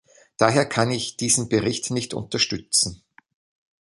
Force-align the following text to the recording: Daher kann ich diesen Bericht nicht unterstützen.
Daher 0.37 0.65
kann 0.65 0.89
ich 0.89 1.15
diesen 1.15 1.47
Bericht 1.47 1.91
nicht 1.91 2.15
unterstützen. 2.15 3.03